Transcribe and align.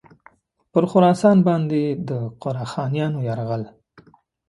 پر 0.71 0.83
خراسان 0.91 1.37
باندي 1.47 1.85
د 2.07 2.09
قره 2.41 2.65
خانیانو 2.71 3.19
یرغل. 3.27 3.63